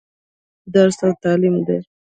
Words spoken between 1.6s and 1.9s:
دى.